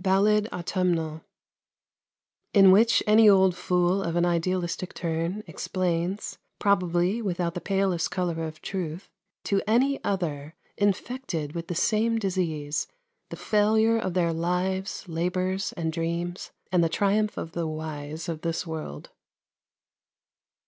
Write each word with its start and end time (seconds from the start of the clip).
BALLAD 0.00 0.48
AUTUMNAL 0.50 1.20
(In 2.54 2.70
which 2.72 3.02
Any 3.06 3.28
Old 3.28 3.54
Fool 3.54 4.02
of 4.02 4.16
an 4.16 4.24
idealistic 4.24 4.94
turn, 4.94 5.44
explains 5.46 6.38
probably 6.58 7.20
without 7.20 7.52
the 7.52 7.60
palest 7.60 8.10
colour 8.10 8.44
of 8.44 8.62
truth 8.62 9.10
to 9.44 9.60
Any 9.66 10.02
Other, 10.02 10.54
infected 10.78 11.52
with 11.54 11.68
the 11.68 11.74
same 11.74 12.18
disease, 12.18 12.86
the 13.28 13.36
failure 13.36 13.98
of 13.98 14.14
their 14.14 14.32
lives, 14.32 15.04
labours, 15.06 15.74
and 15.74 15.92
dreams, 15.92 16.50
and 16.72 16.82
the 16.82 16.88
triumph 16.88 17.36
of 17.36 17.52
the 17.52 17.66
wise 17.66 18.26
of 18.26 18.40
this 18.40 18.66
world.) 18.66 19.10